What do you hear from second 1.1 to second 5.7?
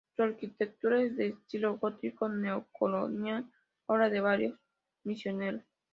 de estilo gótico neocolonial, obra de varios misioneros.